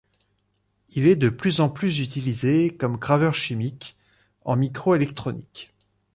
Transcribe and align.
Il 0.89 1.05
est 1.05 1.15
de 1.15 1.29
plus 1.29 1.61
en 1.61 1.69
plus 1.69 1.99
utilisé 1.99 2.75
comme 2.75 2.97
graveur 2.97 3.35
chimique 3.35 3.95
en 4.45 4.55
micro-électronique. 4.55 5.75